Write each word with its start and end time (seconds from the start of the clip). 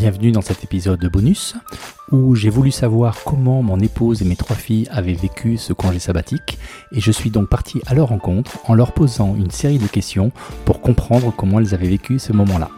Bienvenue 0.00 0.32
dans 0.32 0.40
cet 0.40 0.64
épisode 0.64 0.98
de 0.98 1.08
bonus 1.08 1.56
où 2.10 2.34
j'ai 2.34 2.48
voulu 2.48 2.70
savoir 2.70 3.22
comment 3.22 3.62
mon 3.62 3.78
épouse 3.80 4.22
et 4.22 4.24
mes 4.24 4.34
trois 4.34 4.56
filles 4.56 4.88
avaient 4.90 5.12
vécu 5.12 5.58
ce 5.58 5.74
congé 5.74 5.98
sabbatique 5.98 6.56
et 6.90 7.00
je 7.00 7.12
suis 7.12 7.28
donc 7.28 7.50
parti 7.50 7.82
à 7.86 7.92
leur 7.92 8.08
rencontre 8.08 8.60
en 8.64 8.72
leur 8.72 8.92
posant 8.92 9.36
une 9.36 9.50
série 9.50 9.76
de 9.76 9.86
questions 9.86 10.32
pour 10.64 10.80
comprendre 10.80 11.34
comment 11.36 11.60
elles 11.60 11.74
avaient 11.74 11.90
vécu 11.90 12.18
ce 12.18 12.32
moment-là. 12.32 12.70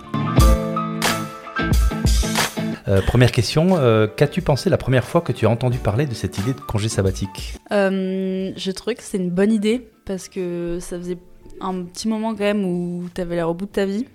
Euh, 2.89 3.01
première 3.03 3.31
question, 3.31 3.77
euh, 3.77 4.09
qu'as-tu 4.09 4.43
pensé 4.43 4.69
la 4.69 4.77
première 4.77 5.05
fois 5.05 5.21
que 5.21 5.31
tu 5.31 5.47
as 5.47 5.49
entendu 5.49 5.79
parler 5.79 6.07
de 6.07 6.15
cette 6.15 6.39
idée 6.39 6.55
de 6.55 6.61
congé 6.61 6.89
sabbatique? 6.89 7.55
Euh, 7.71 8.51
je 8.57 8.71
trouvais 8.73 8.97
que 8.97 9.03
c'est 9.05 9.19
une 9.19 9.31
bonne 9.31 9.53
idée 9.53 9.87
parce 10.07 10.29
que 10.29 10.79
ça 10.81 10.99
faisait 10.99 11.19
un 11.61 11.85
petit 11.85 12.09
moment 12.09 12.33
quand 12.35 12.41
même 12.41 12.65
où 12.65 13.05
tu 13.15 13.21
avais 13.21 13.37
l'air 13.37 13.49
au 13.49 13.55
bout 13.55 13.67
de 13.67 13.71
ta 13.71 13.87
vie 13.87 14.07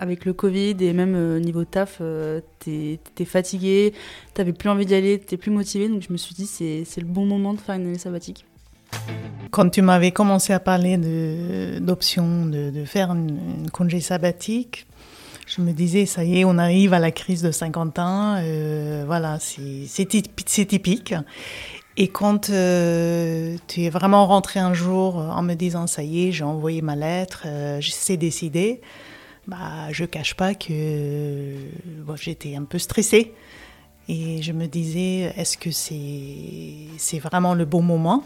avec 0.00 0.24
le 0.24 0.32
Covid 0.32 0.76
et 0.80 0.92
même 0.94 1.14
euh, 1.14 1.38
niveau 1.38 1.64
taf, 1.64 1.98
euh, 2.00 2.40
t'étais 2.58 3.24
fatigué, 3.26 3.92
t'avais 4.34 4.54
plus 4.54 4.70
envie 4.70 4.86
d'y 4.86 4.94
aller, 4.94 5.18
t'étais 5.18 5.36
plus 5.36 5.50
motivé. 5.50 5.88
Donc 5.88 6.02
je 6.02 6.12
me 6.12 6.16
suis 6.16 6.34
dit 6.34 6.46
c'est 6.46 7.00
le 7.00 7.06
bon 7.06 7.26
moment 7.26 7.54
de 7.54 7.60
faire 7.60 7.76
une 7.76 7.86
année 7.86 7.98
sabbatique. 7.98 8.46
Quand 9.50 9.68
tu 9.68 9.82
m'avais 9.82 10.10
commencé 10.10 10.52
à 10.52 10.58
parler 10.58 10.96
d'options 11.80 12.46
de, 12.46 12.84
faire 12.84 13.10
une, 13.12 13.70
congé 13.72 14.00
sabbatique, 14.00 14.86
je 15.46 15.60
me 15.60 15.72
disais, 15.72 16.06
ça 16.06 16.24
y 16.24 16.40
est, 16.40 16.44
on 16.44 16.58
arrive 16.58 16.94
à 16.94 16.98
la 16.98 17.10
crise 17.10 17.42
de 17.42 17.50
50 17.50 17.98
ans, 17.98 18.36
euh, 18.38 19.04
voilà, 19.06 19.38
c'est 19.40 20.06
typique. 20.06 21.14
Et 21.96 22.08
quand 22.08 22.50
euh, 22.50 23.56
tu 23.66 23.82
es 23.82 23.90
vraiment 23.90 24.26
rentré 24.26 24.60
un 24.60 24.72
jour 24.72 25.16
en 25.16 25.42
me 25.42 25.54
disant, 25.54 25.86
ça 25.86 26.02
y 26.02 26.28
est, 26.28 26.32
j'ai 26.32 26.44
envoyé 26.44 26.82
ma 26.82 26.96
lettre, 26.96 27.42
euh, 27.46 27.80
c'est 27.82 28.16
décidé, 28.16 28.80
bah, 29.50 29.90
je 29.90 30.04
cache 30.04 30.34
pas 30.34 30.54
que 30.54 31.56
j'étais 32.14 32.54
un 32.54 32.62
peu 32.62 32.78
stressée. 32.78 33.32
Et 34.08 34.42
je 34.42 34.52
me 34.52 34.66
disais, 34.66 35.32
est-ce 35.36 35.58
que 35.58 35.72
c'est 35.72 36.86
c'est 36.98 37.18
vraiment 37.18 37.54
le 37.54 37.64
bon 37.64 37.82
moment? 37.82 38.24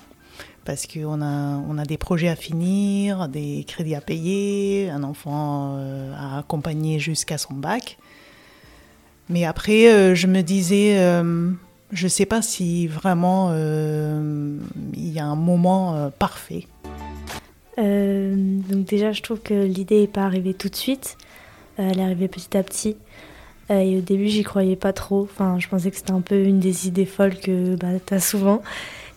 Parce 0.67 0.87
qu'on 0.87 1.23
a, 1.23 1.57
on 1.69 1.79
a 1.79 1.85
des 1.85 1.97
projets 1.97 2.29
à 2.29 2.37
finir, 2.37 3.29
des 3.29 3.65
crédits 3.67 3.95
à 3.95 4.03
payer, 4.03 4.91
un 4.91 5.03
enfant 5.03 5.77
euh, 5.79 6.13
à 6.15 6.39
accompagner 6.39 6.99
jusqu'à 6.99 7.39
son 7.39 7.55
bac. 7.55 7.97
Mais 9.31 9.47
après, 9.47 9.93
euh, 9.93 10.15
je 10.15 10.27
me 10.27 10.43
disais, 10.43 10.99
euh, 10.99 11.51
je 11.91 12.05
ne 12.05 12.09
sais 12.09 12.27
pas 12.27 12.43
si 12.43 12.87
vraiment 12.87 13.51
il 13.55 15.11
y 15.11 15.19
a 15.19 15.25
un 15.25 15.37
moment 15.37 16.11
parfait. 16.19 16.67
Euh, 17.79 18.35
donc 18.37 18.85
déjà, 18.87 19.13
je 19.13 19.23
trouve 19.23 19.41
que 19.41 19.55
l'idée 19.55 20.01
n'est 20.03 20.07
pas 20.07 20.23
arrivée 20.25 20.55
tout 20.55 20.69
de 20.69 20.77
suite. 20.77 21.17
Euh, 21.79 21.89
elle 21.91 21.99
est 22.01 22.05
arrivée 22.05 22.29
petit 22.29 22.57
à 22.57 22.63
petit. 22.63 22.97
Euh, 23.71 23.79
et 23.81 23.99
au 23.99 24.01
début, 24.01 24.29
j'y 24.29 24.43
croyais 24.45 24.77
pas 24.77 24.93
trop. 24.93 25.23
Enfin, 25.23 25.59
je 25.59 25.69
pensais 25.69 25.91
que 25.91 25.97
c'était 25.97 26.13
un 26.13 26.21
peu 26.21 26.43
une 26.45 26.61
des 26.61 26.87
idées 26.89 27.07
folles 27.07 27.39
que 27.39 27.77
bah, 27.77 27.89
tu 28.07 28.15
as 28.15 28.21
souvent. 28.21 28.63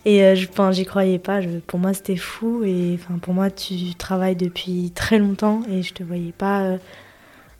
Et 0.04 0.34
je 0.36 0.48
enfin, 0.48 0.72
j'y 0.72 0.86
croyais 0.86 1.18
pas. 1.18 1.40
Je- 1.42 1.58
pour 1.66 1.78
moi, 1.78 1.92
c'était 1.94 2.16
fou. 2.16 2.62
Et 2.64 2.94
enfin, 3.00 3.18
pour 3.18 3.34
moi, 3.34 3.50
tu 3.50 3.94
travailles 3.96 4.36
depuis 4.36 4.92
très 4.94 5.18
longtemps 5.18 5.62
et 5.70 5.82
je 5.82 5.92
te 5.94 6.02
voyais 6.02 6.32
pas 6.32 6.78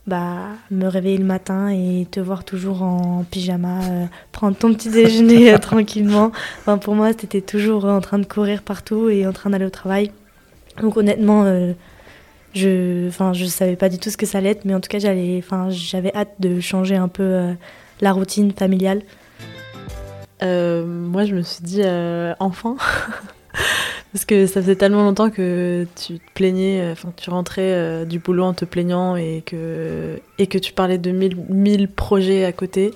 bah, 0.06 0.48
me 0.70 0.86
réveiller 0.86 1.18
le 1.18 1.24
matin 1.24 1.68
et 1.68 2.06
te 2.10 2.18
voir 2.20 2.44
toujours 2.44 2.83
en 2.83 3.24
pyjama, 3.30 3.80
euh, 3.90 4.06
prendre 4.33 4.56
ton 4.56 4.72
petit 4.74 4.88
déjeuner 4.90 5.52
euh, 5.52 5.58
tranquillement. 5.60 6.33
Enfin, 6.60 6.78
pour 6.78 6.94
moi, 6.94 7.10
c'était 7.18 7.42
toujours 7.42 7.84
en 7.84 8.00
train 8.00 8.18
de 8.18 8.24
courir 8.27 8.62
partout 8.62 9.08
et 9.10 9.27
en 9.27 9.33
train 9.33 9.50
d'aller 9.50 9.66
au 9.66 9.70
travail. 9.70 10.10
Donc 10.80 10.96
honnêtement, 10.96 11.44
euh, 11.44 11.72
je, 12.54 13.08
enfin, 13.08 13.32
je 13.32 13.44
savais 13.44 13.76
pas 13.76 13.88
du 13.88 13.98
tout 13.98 14.10
ce 14.10 14.16
que 14.16 14.26
ça 14.26 14.38
allait 14.38 14.50
être, 14.50 14.64
mais 14.64 14.74
en 14.74 14.80
tout 14.80 14.88
cas, 14.88 14.98
j'allais, 14.98 15.38
enfin, 15.38 15.68
j'avais 15.70 16.14
hâte 16.14 16.34
de 16.38 16.60
changer 16.60 16.96
un 16.96 17.08
peu 17.08 17.22
euh, 17.22 17.52
la 18.00 18.12
routine 18.12 18.52
familiale. 18.52 19.02
Euh, 20.40 20.86
moi 20.86 21.24
je 21.24 21.34
me 21.34 21.42
suis 21.42 21.64
dit 21.64 21.83
enfin 22.38 22.77
parce 24.12 24.24
que 24.24 24.46
ça 24.46 24.62
faisait 24.62 24.77
tellement 24.77 25.02
longtemps 25.02 25.30
que 25.30 25.84
tu 25.96 26.20
te 26.20 26.33
plaignais, 26.33 26.90
enfin 26.92 27.11
que 27.11 27.20
tu 27.20 27.28
rentrais 27.30 28.06
du 28.06 28.20
boulot 28.20 28.44
en 28.44 28.55
te 28.55 28.64
plaignant 28.64 29.17
et 29.17 29.42
que 29.44 30.20
et 30.38 30.46
que 30.46 30.58
tu 30.58 30.72
parlais 30.72 30.96
de 30.96 31.11
mille, 31.11 31.36
mille 31.48 31.88
projets 31.88 32.44
à 32.44 32.52
côté 32.52 32.92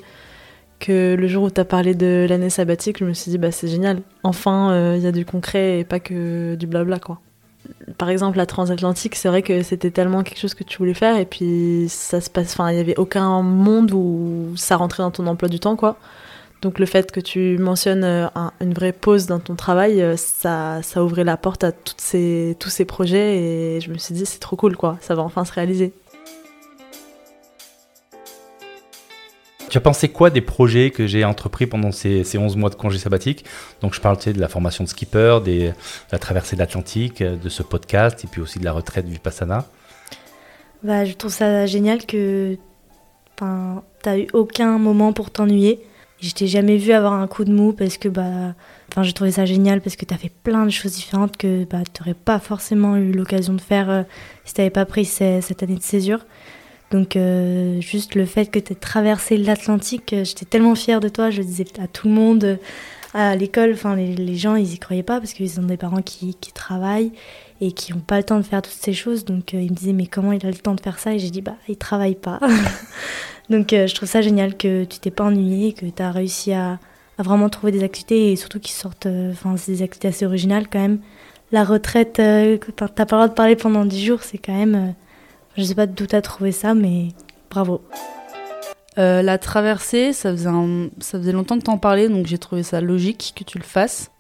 que 0.79 1.17
le 1.19 1.27
jour 1.27 1.43
où 1.43 1.51
tu 1.51 1.61
as 1.61 1.65
parlé 1.65 1.97
de 1.97 2.27
l'année 2.29 2.49
sabbatique, 2.49 3.01
je 3.01 3.05
me 3.07 3.13
suis 3.13 3.33
dit 3.33 3.39
bah 3.39 3.51
c'est 3.51 3.67
génial. 3.67 4.03
Enfin, 4.23 4.95
il 4.95 5.03
y 5.03 5.09
a 5.09 5.13
du 5.13 5.25
concret 5.25 5.81
et 5.81 5.85
pas 5.85 5.99
que 5.99 6.55
du 6.55 6.69
blabla 6.69 7.01
quoi. 7.01 7.19
Par 7.99 8.09
exemple, 8.11 8.39
la 8.39 8.47
transatlantique, 8.47 9.15
c'est 9.15 9.29
vrai 9.29 9.43
que 9.43 9.63
c'était 9.63 9.91
tellement 9.91 10.23
quelque 10.23 10.39
chose 10.39 10.55
que 10.55 10.65
tu 10.65 10.79
voulais 10.79 10.95
faire 10.95 11.17
et 11.19 11.25
puis 11.27 11.87
ça 11.89 12.21
se 12.21 12.31
passe 12.31 12.53
enfin, 12.55 12.71
il 12.71 12.77
y 12.77 12.81
avait 12.81 12.97
aucun 12.99 13.43
monde 13.43 13.93
où 13.93 14.53
ça 14.57 14.77
rentrait 14.77 15.03
dans 15.03 15.11
ton 15.11 15.27
emploi 15.27 15.49
du 15.49 15.61
temps 15.61 15.77
quoi. 15.77 15.97
Donc 16.63 16.79
le 16.79 16.87
fait 16.87 17.11
que 17.13 17.21
tu 17.21 17.59
mentionnes 17.59 18.05
euh, 18.05 18.27
un- 18.37 18.53
une 18.61 18.73
vraie 18.73 18.93
pause 18.93 19.27
dans 19.27 19.41
ton 19.41 19.57
travail, 19.57 20.01
euh, 20.03 20.17
ça, 20.17 20.81
ça 20.83 21.03
ouvrait 21.05 21.25
la 21.25 21.37
porte 21.37 21.65
à 21.65 21.73
ces, 21.97 22.57
tous 22.61 22.71
ces 22.71 22.85
projets 22.85 23.39
et 23.77 23.81
je 23.81 23.91
me 23.91 23.99
suis 23.99 24.15
dit 24.15 24.27
c'est 24.27 24.39
trop 24.41 24.57
cool 24.57 24.77
quoi, 24.77 24.97
ça 25.01 25.15
va 25.15 25.23
enfin 25.23 25.45
se 25.45 25.53
réaliser. 25.53 25.93
Tu 29.73 29.79
as 29.79 29.81
pensé 29.81 30.11
quoi 30.11 30.29
des 30.29 30.43
projets 30.43 30.91
que 30.91 31.07
j'ai 31.07 31.25
entrepris 31.25 31.67
pendant 31.67 31.93
ces, 31.93 32.25
ces 32.25 32.37
11 32.37 32.57
mois 32.57 32.69
de 32.69 32.75
congé 32.75 32.99
sabbatique 32.99 33.47
Donc 33.81 33.95
je 33.95 34.03
parle 34.03 34.19
de 34.19 34.39
la 34.39 34.49
formation 34.49 34.85
de 34.85 34.89
skipper, 34.91 35.39
de 35.43 35.73
la 36.13 36.19
traversée 36.19 36.57
de 36.57 36.61
l'Atlantique, 36.61 37.23
euh, 37.23 37.37
de 37.37 37.49
ce 37.49 37.63
podcast 37.63 38.23
et 38.23 38.27
puis 38.27 38.43
aussi 38.43 38.59
de 38.59 38.67
la 38.67 38.73
retraite 38.73 39.07
Vipassana. 39.07 39.65
Bah, 40.83 41.07
je 41.07 41.15
trouve 41.15 41.33
ça 41.33 41.65
génial 41.65 42.05
que, 42.05 42.59
enfin, 43.35 43.83
t'as 44.03 44.19
eu 44.19 44.27
aucun 44.35 44.77
moment 44.77 45.15
pour 45.15 45.31
t'ennuyer. 45.31 45.81
Je 46.21 46.33
t'ai 46.33 46.49
jamais 46.49 46.77
vu 46.77 46.93
avoir 46.93 47.15
un 47.15 47.27
coup 47.27 47.47
de 47.47 47.51
mou 47.51 47.73
parce 47.73 47.97
que 47.97 48.11
bah, 48.11 48.55
enfin, 48.91 49.03
j'ai 49.03 49.15
trouvé 49.15 49.31
ça 49.31 49.47
génial 49.47 49.81
parce 49.81 49.97
que 49.97 50.05
t'as 50.05 50.19
fait 50.19 50.33
plein 50.43 50.67
de 50.67 50.71
choses 50.71 50.93
différentes 50.93 51.39
que 51.39 51.65
bah, 51.65 51.79
t'aurais 51.91 52.13
pas 52.13 52.41
forcément 52.41 52.99
eu 52.99 53.11
l'occasion 53.11 53.55
de 53.55 53.61
faire 53.63 53.89
euh, 53.89 54.03
si 54.45 54.53
t'avais 54.53 54.69
pas 54.69 54.85
pris 54.85 55.07
cette 55.07 55.63
année 55.63 55.77
de 55.77 55.83
césure. 55.83 56.27
Donc 56.93 57.17
euh, 57.17 57.81
juste 57.81 58.15
le 58.15 58.27
fait 58.27 58.51
que 58.51 58.59
t'aies 58.59 58.75
traversé 58.75 59.39
l'Atlantique, 59.39 60.13
euh, 60.13 60.25
j'étais 60.25 60.45
tellement 60.45 60.75
fière 60.75 61.01
de 61.01 61.09
toi. 61.09 61.31
Je 61.31 61.39
le 61.39 61.45
disais 61.45 61.65
à 61.83 61.87
tout 61.89 62.07
le 62.07 62.15
monde, 62.15 62.45
euh, 62.45 62.57
à 63.15 63.35
l'école, 63.35 63.73
enfin 63.73 63.97
les, 63.97 64.37
gens 64.37 64.57
ils 64.57 64.75
y 64.75 64.79
croyaient 64.79 65.03
pas 65.03 65.19
parce 65.19 65.33
qu'ils 65.33 65.59
ont 65.59 65.65
des 65.65 65.79
parents 65.79 66.03
qui, 66.03 66.35
qui 66.35 66.53
travaillent 66.53 67.13
et 67.63 67.73
qui 67.73 67.95
n'ont 67.95 68.01
pas 68.01 68.19
le 68.19 68.25
temps 68.25 68.37
de 68.37 68.43
faire 68.43 68.61
toutes 68.61 68.75
ces 68.75 68.93
choses. 68.93 69.25
Donc 69.25 69.55
ils 69.55 69.71
me 69.71 69.75
disaient 69.75 69.95
mais 69.95 70.07
comment 70.07 70.33
il 70.33 70.45
a 70.45 70.51
le 70.51 70.57
temps 70.57 70.75
de 70.75 70.83
faire 70.83 70.99
ça? 70.99 71.15
Et 71.15 71.19
j'ai 71.19 71.31
dit 71.31 71.41
bah 71.41 71.57
il 71.67 71.79
travaille 71.79 72.15
pas. 72.15 72.39
Donc 73.51 73.69
je 73.71 73.95
trouve 73.95 74.09
ça 74.09 74.21
génial 74.21 74.57
que 74.57 74.85
tu 74.85 74.99
t'es 74.99 75.11
pas 75.11 75.25
ennuyé, 75.25 75.73
que 75.73 75.87
tu 75.87 76.03
as 76.03 76.11
réussi 76.11 76.53
à, 76.53 76.79
vraiment 77.19 77.49
trouver 77.49 77.73
des 77.73 77.85
activités 77.85 78.33
et 78.33 78.37
surtout 78.37 78.59
qui 78.59 78.73
sortent, 78.73 79.07
enfin 79.31 79.57
c'est 79.57 79.73
des 79.73 79.83
activités 79.83 80.09
assez 80.09 80.27
originales 80.27 80.69
quand 80.69 80.81
même. 80.81 80.99
La 81.53 81.65
retraite, 81.65 82.17
que 82.17 82.71
t'as 82.71 82.89
pas 82.89 83.05
le 83.05 83.07
droit 83.07 83.29
de 83.29 83.35
parler 83.35 83.57
pendant 83.57 83.85
10 83.85 84.05
jours, 84.07 84.23
c'est 84.23 84.39
quand 84.39 84.57
même, 84.57 84.95
je 85.57 85.63
sais 85.63 85.75
pas 85.75 85.87
d'où 85.87 86.07
t'as 86.07 86.23
trouvé 86.23 86.53
ça, 86.53 86.75
mais 86.75 87.09
bravo. 87.51 87.83
Euh, 88.99 89.23
la 89.23 89.39
traversée, 89.39 90.13
ça 90.13 90.33
faisait, 90.35 91.33
longtemps 91.33 91.59
que 91.59 91.65
t'en 91.65 91.79
parlais, 91.79 92.09
donc 92.09 92.27
j'ai 92.27 92.39
trouvé 92.39 92.63
ça 92.63 92.81
logique 92.81 93.33
que 93.37 93.45
tu 93.45 93.59
le 93.59 93.65
fasses. 93.65 94.11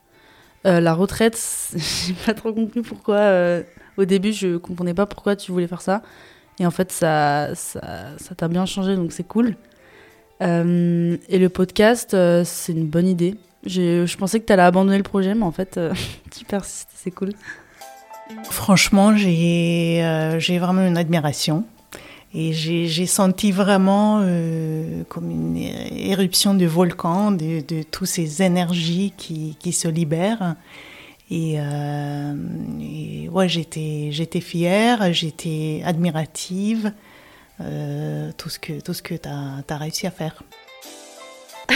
Euh, 0.66 0.81
la 0.81 0.94
retraite, 0.94 1.38
j'ai 1.76 2.15
pas 2.15 2.34
trop 2.34 2.53
compris 2.53 2.82
pourquoi. 2.82 3.16
euh, 3.16 3.62
au 3.98 4.04
début, 4.04 4.32
je 4.32 4.56
comprenais 4.56 4.94
pas 4.94 5.06
pourquoi 5.06 5.37
tu 5.37 5.53
voulais 5.53 5.66
faire 5.66 5.82
ça. 5.82 6.03
Et 6.59 6.66
en 6.66 6.70
fait, 6.70 6.93
ça 6.93 7.50
ça 7.54 7.81
ça 8.19 8.34
t'a 8.34 8.49
bien 8.49 8.66
changé, 8.66 8.97
donc 8.97 9.12
c'est 9.12 9.26
cool. 9.26 9.56
Et 10.41 11.38
le 11.38 11.49
podcast, 11.49 12.16
c'est 12.44 12.72
une 12.72 12.87
bonne 12.87 13.06
idée. 13.06 13.37
Je 13.64 14.16
pensais 14.16 14.41
que 14.41 14.44
t'allais 14.44 14.62
abandonner 14.62 14.97
le 14.97 15.04
projet, 15.04 15.34
mais 15.34 15.44
en 15.44 15.53
fait, 15.53 15.78
tu 16.31 16.44
persistes, 16.44 16.88
c'est 16.94 17.10
cool. 17.10 17.32
Franchement, 18.44 19.16
j'ai 19.16 20.02
euh, 20.02 20.38
j'ai 20.38 20.58
vraiment 20.58 20.86
une 20.86 20.96
admiration. 20.96 21.64
Et 22.34 22.54
j'ai 22.54 23.06
senti 23.06 23.52
vraiment 23.52 24.20
euh, 24.22 25.02
comme 25.10 25.30
une 25.30 25.58
éruption 25.58 26.54
de 26.54 26.64
volcan, 26.64 27.30
de, 27.30 27.60
de 27.60 27.82
toutes 27.82 28.06
ces 28.08 28.42
énergies 28.42 29.12
qui, 29.19 29.54
qui 29.60 29.72
se 29.72 29.86
libèrent. 29.86 30.56
Et, 31.30 31.54
euh, 31.56 32.34
ouais, 33.30 33.48
j'étais 33.48 34.40
fière, 34.40 35.12
j'étais 35.14 35.82
admirative, 35.84 36.92
euh, 37.60 38.30
tout 38.36 38.48
ce 38.48 38.58
que, 38.58 39.14
tu 39.14 39.28
as, 39.28 39.76
réussi 39.78 40.06
à 40.06 40.10
faire. 40.10 40.42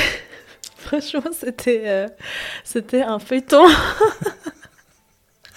Franchement, 0.78 1.31
c'était 1.32 3.02
un 3.02 3.19
feuilleton. 3.19 3.66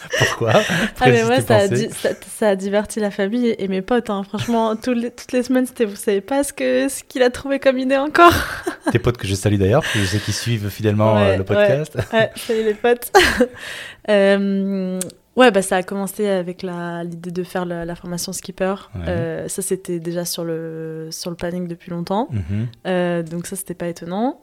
Pourquoi? 0.20 0.54
Ah 1.00 1.10
mais 1.10 1.24
moi 1.24 1.42
ça 1.42 1.58
a, 1.58 1.68
di- 1.68 1.90
ça, 1.90 2.10
ça 2.38 2.50
a 2.50 2.56
diverti 2.56 3.00
la 3.00 3.12
famille 3.12 3.56
et 3.58 3.68
mes 3.68 3.82
potes. 3.82 4.10
hein. 4.10 4.24
Franchement, 4.24 4.76
tous 4.76 4.94
les- 4.94 5.12
toutes 5.12 5.32
les 5.32 5.44
semaines, 5.44 5.66
c'était 5.66 5.86
vous 5.86 5.96
savez 5.96 6.22
pas 6.22 6.44
ce 6.44 6.54
que 6.54 6.88
ce 6.90 7.04
qu'il 7.04 7.22
a 7.24 7.30
trouvé 7.30 7.60
comme 7.60 7.78
idée 7.78 7.98
encore. 7.98 8.34
Tes 8.92 9.00
potes 9.00 9.18
que 9.18 9.28
je 9.28 9.36
salue 9.36 9.56
d'ailleurs, 9.58 9.82
parce 9.82 9.94
que 9.94 10.00
je 10.00 10.06
sais 10.06 10.20
qu'ils 10.20 10.34
suivent 10.34 10.70
fidèlement 10.70 11.16
Ouais, 11.16 11.32
euh, 11.34 11.38
le 11.38 11.44
podcast. 11.44 11.98
Ouais, 12.14 12.32
salut 12.36 12.64
les 12.64 12.74
potes. 12.74 13.12
Euh, 14.10 15.00
Ouais, 15.36 15.52
bah, 15.52 15.62
ça 15.62 15.78
a 15.78 15.84
commencé 15.84 16.28
avec 16.28 16.64
l'idée 16.64 17.32
de 17.32 17.44
faire 17.44 17.64
la, 17.64 17.96
formation 17.96 18.34
skipper. 18.34 18.76
Euh, 19.08 19.48
ça, 19.48 19.62
c'était 19.62 20.00
déjà 20.00 20.26
sur 20.26 20.44
le, 20.44 21.08
sur 21.12 21.30
le 21.30 21.38
planning 21.38 21.66
depuis 21.66 21.92
longtemps. 21.92 22.28
Mhm. 22.30 23.24
Donc 23.24 23.48
ça, 23.48 23.56
c'était 23.56 23.74
pas 23.76 23.88
étonnant. 23.88 24.42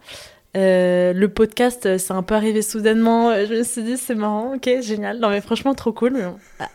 Euh, 0.56 1.12
le 1.12 1.29
podcast, 1.29 1.99
c'est 1.99 2.12
un 2.12 2.23
peu 2.23 2.35
arrivé 2.35 2.62
soudainement. 2.62 3.32
Je 3.47 3.55
me 3.55 3.62
suis 3.62 3.82
dit, 3.82 3.97
c'est 3.97 4.14
marrant, 4.14 4.55
ok, 4.55 4.69
génial. 4.81 5.19
Non, 5.19 5.29
mais 5.29 5.41
franchement, 5.41 5.75
trop 5.75 5.93
cool. 5.93 6.17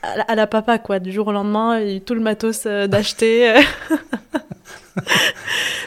À, 0.04 0.36
la 0.36 0.48
papa, 0.48 0.78
quoi. 0.78 1.00
Du 1.00 1.12
jour 1.12 1.28
au 1.28 1.32
lendemain, 1.32 1.80
il 1.80 1.88
y 1.88 1.94
a 1.94 1.96
eu 1.96 2.02
tout 2.02 2.14
le 2.14 2.22
matos 2.22 2.66
d'acheter. 2.66 3.56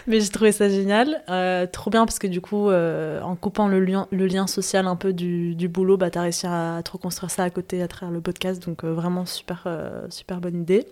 mais 0.06 0.20
j'ai 0.20 0.28
trouvé 0.28 0.52
ça 0.52 0.68
génial. 0.68 1.22
Euh, 1.28 1.66
trop 1.66 1.90
bien 1.90 2.04
parce 2.04 2.18
que 2.18 2.26
du 2.26 2.40
coup, 2.40 2.70
euh, 2.70 3.20
en 3.22 3.36
coupant 3.36 3.68
le 3.68 3.80
lien, 3.80 4.46
social 4.46 4.86
un 4.86 4.96
peu 4.96 5.12
du, 5.12 5.54
du 5.54 5.68
boulot, 5.68 5.96
bah, 5.96 6.10
tu 6.10 6.18
as 6.18 6.22
réussi 6.22 6.46
à, 6.46 6.80
te 6.84 6.90
reconstruire 6.90 7.30
ça 7.30 7.44
à 7.44 7.50
côté 7.50 7.82
à 7.82 7.88
travers 7.88 8.12
le 8.12 8.20
podcast. 8.20 8.64
Donc 8.66 8.84
euh, 8.84 8.92
vraiment 8.92 9.26
super, 9.26 9.66
super 10.10 10.40
bonne 10.40 10.62
idée. 10.62 10.86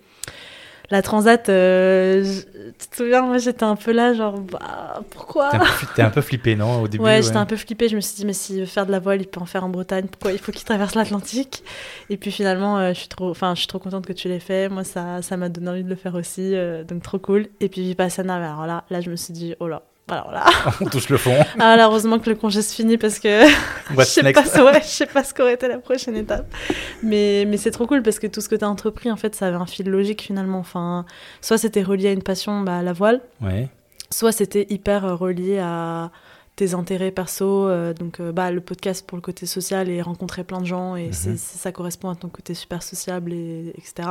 La 0.93 1.01
Transat, 1.01 1.49
euh, 1.49 2.23
tu 2.77 2.87
te 2.87 2.95
souviens, 2.97 3.23
moi 3.23 3.39
j'étais 3.39 3.63
un 3.63 3.75
peu 3.75 3.91
là, 3.91 4.13
genre, 4.13 4.39
bah, 4.39 5.01
pourquoi 5.09 5.49
T'es 5.95 6.03
un, 6.03 6.11
peu 6.11 6.21
flippé, 6.21 6.55
non 6.55 6.83
Au 6.83 6.87
début 6.87 7.03
Ouais, 7.03 7.23
j'étais 7.23 7.37
un 7.37 7.47
peu 7.47 7.55
flippé. 7.55 7.89
Je 7.89 7.95
me 7.95 7.99
suis 7.99 8.15
dit, 8.15 8.27
mais 8.27 8.33
s'il 8.33 8.59
veut 8.59 8.67
faire 8.67 8.85
de 8.85 8.91
la 8.91 8.99
voile, 8.99 9.19
il 9.19 9.27
peut 9.27 9.41
en 9.41 9.47
faire 9.47 9.63
en 9.63 9.69
Bretagne. 9.69 10.05
Pourquoi 10.05 10.33
il 10.33 10.37
faut 10.37 10.51
qu'il 10.51 10.63
traverse 10.65 10.93
l'Atlantique? 10.93 11.63
Et 12.11 12.17
puis 12.17 12.29
finalement, 12.29 12.77
euh, 12.77 12.89
je, 12.89 12.99
suis 12.99 13.07
trop, 13.07 13.33
je 13.33 13.55
suis 13.55 13.65
trop 13.65 13.79
contente 13.79 14.05
que 14.05 14.13
tu 14.13 14.27
l'aies 14.27 14.39
fait. 14.39 14.69
Moi, 14.69 14.83
ça 14.83 15.19
m'a 15.35 15.49
donné 15.49 15.71
envie 15.71 15.83
de 15.83 15.89
le 15.89 15.95
faire 15.95 16.13
aussi. 16.13 16.53
Euh, 16.53 16.83
donc, 16.83 17.01
trop 17.01 17.17
cool. 17.17 17.47
Et 17.59 17.69
puis 17.69 17.81
Vipassana, 17.81 18.35
alors 18.35 18.67
là, 18.67 18.83
là, 18.91 19.01
je 19.01 19.09
me 19.09 19.15
suis 19.15 19.33
dit, 19.33 19.55
oh 19.59 19.67
là, 19.67 19.81
alors 20.09 20.31
là. 20.31 20.45
On 20.81 20.85
touche 20.85 21.09
le 21.09 21.17
fond. 21.17 21.35
Ah 21.59 21.75
là, 21.77 21.85
heureusement 21.87 22.19
que 22.19 22.29
le 22.29 22.35
congé 22.35 22.61
se 22.61 22.73
finit 22.73 22.97
parce 22.97 23.19
que 23.19 23.47
je 23.97 24.03
sais 24.03 24.33
pas, 24.33 24.63
ouais, 24.63 24.81
je 24.81 24.87
sais 24.87 25.05
pas 25.05 25.23
ce 25.23 25.33
qu'aurait 25.33 25.53
été 25.53 25.67
la 25.67 25.77
prochaine 25.77 26.15
étape. 26.15 26.53
Mais, 27.01 27.45
mais 27.47 27.57
c'est 27.57 27.71
trop 27.71 27.87
cool 27.87 28.03
parce 28.03 28.19
que 28.19 28.27
tout 28.27 28.41
ce 28.41 28.49
que 28.49 28.55
tu 28.55 28.65
as 28.65 28.69
entrepris, 28.69 29.11
en 29.11 29.15
fait, 29.15 29.35
ça 29.35 29.47
avait 29.47 29.57
un 29.57 29.65
fil 29.65 29.89
logique 29.89 30.21
finalement. 30.21 30.59
Enfin, 30.59 31.05
soit 31.41 31.57
c'était 31.57 31.83
relié 31.83 32.09
à 32.09 32.11
une 32.11 32.23
passion, 32.23 32.61
bah, 32.61 32.79
à 32.79 32.81
la 32.81 32.93
voile. 32.93 33.21
Ouais. 33.41 33.69
Soit 34.11 34.31
c'était 34.31 34.67
hyper 34.69 35.17
relié 35.17 35.59
à 35.59 36.11
tes 36.55 36.75
intérêts 36.75 37.11
perso, 37.11 37.67
euh, 37.67 37.93
donc 37.93 38.19
euh, 38.19 38.31
bah, 38.31 38.51
le 38.51 38.61
podcast 38.61 39.05
pour 39.07 39.17
le 39.17 39.21
côté 39.21 39.47
social 39.47 39.89
et 39.89 40.01
rencontrer 40.01 40.43
plein 40.43 40.61
de 40.61 40.65
gens, 40.65 40.95
et 40.95 41.11
c'est, 41.11 41.31
mhm. 41.31 41.37
ça 41.37 41.71
correspond 41.71 42.09
à 42.09 42.15
ton 42.15 42.29
côté 42.29 42.53
super 42.53 42.83
sociable, 42.83 43.33
et, 43.33 43.73
etc. 43.75 44.09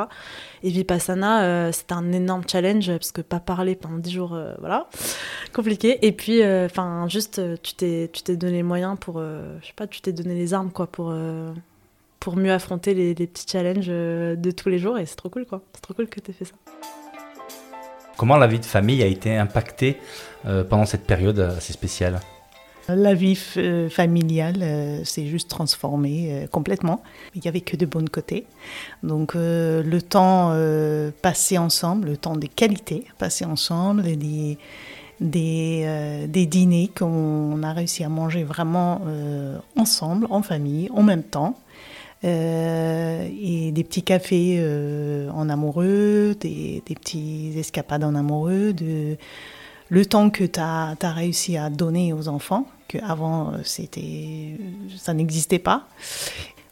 Et 0.65 0.71
Vipassana, 0.71 1.45
euh, 1.45 1.73
c'était 1.73 1.93
un 1.93 2.11
énorme 2.11 2.43
challenge, 2.50 2.88
parce 2.88 3.12
que 3.12 3.21
pas 3.21 3.38
parler 3.38 3.77
pendant 3.77 3.99
10 3.99 4.11
jours, 4.11 4.41
voilà, 4.59 4.88
compliqué. 5.52 6.04
Et 6.06 6.12
puis, 6.12 6.43
enfin, 6.44 7.06
juste, 7.08 7.40
tu 7.62 7.75
t'es, 7.75 8.10
tu 8.12 8.22
t'es 8.22 8.37
donné 8.37 8.54
les 8.54 8.62
moyens 8.62 8.96
pour, 8.99 9.20
je 9.20 9.66
sais 9.66 9.72
pas, 9.76 9.87
tu 9.87 10.00
t'es 10.00 10.12
donné 10.12 10.34
les 10.34 10.54
armes, 10.54 10.70
quoi, 10.70 10.87
pour, 10.87 11.14
pour 12.20 12.37
mieux 12.37 12.52
affronter 12.52 12.94
les, 12.94 13.14
les 13.14 13.26
petits 13.26 13.46
challenges 13.49 13.87
de 13.87 14.50
tous 14.50 14.69
les 14.69 14.78
jours, 14.78 14.99
et 14.99 15.06
c'est 15.06 15.16
trop 15.16 15.28
cool, 15.28 15.46
quoi. 15.46 15.62
C'est 15.75 15.82
trop 15.82 15.94
cool 15.94 16.08
que 16.08 16.20
tu 16.20 16.31
aies 16.31 16.34
fait 16.34 16.46
ça. 16.46 16.54
Comment 18.16 18.37
la 18.37 18.46
vie 18.46 18.60
de 18.60 18.64
famille 18.64 19.02
a 19.02 19.06
été 19.06 19.37
impactée 19.37 19.99
pendant 20.43 20.87
cette 20.87 21.06
période 21.06 21.38
assez 21.38 21.72
spéciale? 21.72 22.20
La 22.88 23.14
vie 23.14 23.38
euh, 23.58 23.88
familiale 23.88 24.60
euh, 24.60 25.04
s'est 25.04 25.26
juste 25.26 25.49
transformée 25.49 26.31
euh, 26.32 26.46
complètement. 26.49 27.02
Il 27.34 27.40
n'y 27.40 27.49
avait 27.49 27.60
que 27.60 27.76
de 27.76 27.87
bons 27.87 28.08
côtés. 28.10 28.44
Donc 29.04 29.34
le 29.34 30.00
temps 30.00 30.52
passé 31.22 31.58
ensemble, 31.58 32.08
le 32.08 32.16
temps 32.16 32.37
des 32.37 32.49
qualités 32.49 33.04
passé 33.19 33.44
ensemble, 33.44 34.02
des, 34.02 34.58
des, 35.23 36.27
des 36.29 36.47
dîners 36.47 36.91
qu'on 36.97 37.63
a 37.63 37.73
réussi 37.73 38.05
à 38.05 38.09
manger 38.09 38.45
vraiment 38.45 39.01
ensemble, 39.77 40.27
en 40.31 40.43
famille, 40.43 40.91
en 40.95 41.03
même 41.03 41.23
temps. 41.23 41.57
et 42.23 43.71
des 43.73 43.85
petits 43.85 44.03
cafés 44.03 44.61
en 45.35 45.49
amoureux, 45.49 46.37
des, 46.41 46.83
des 46.87 46.95
petits 46.95 47.53
escapades 47.57 48.05
en 48.05 48.15
amoureux, 48.15 48.73
de, 48.73 49.17
le 49.93 50.07
temps 50.07 50.31
que 50.31 50.45
tu 50.45 50.59
as, 50.59 50.97
réussi 51.03 51.59
à 51.59 51.69
donner 51.69 52.15
aux 52.15 52.29
enfants, 52.29 52.67
qu'avant, 52.89 53.53
c'était, 53.63 54.57
ça 54.97 55.13
n'existait 55.13 55.59
pas. 55.59 55.87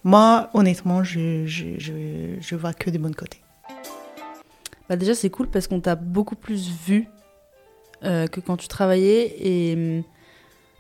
Moi, 0.05 0.49
honnêtement, 0.55 1.05
je, 1.05 1.45
je, 1.45 1.77
je, 1.79 2.57
vois 2.57 2.73
que 2.73 2.89
des 2.89 2.97
bons 2.97 3.15
côtés. 3.15 3.43
Bah 4.89 4.97
déjà, 4.97 5.15
c'est 5.15 5.29
cool 5.29 5.49
parce 5.49 5.69
qu'on 5.69 5.81
t'a 5.81 5.97
beaucoup 5.97 6.35
plus 6.35 6.71
vu 6.71 7.09
euh, 8.05 8.27
que 8.27 8.41
quand 8.41 8.57
tu 8.57 8.69
travaillais. 8.69 9.35
Et 9.41 10.03